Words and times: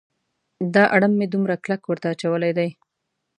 دا 0.73 0.83
اړم 0.95 1.13
مې 1.19 1.27
دومره 1.33 1.55
کلک 1.63 1.81
ورته 1.87 2.07
اچولی 2.13 2.51
دی. 2.57 2.69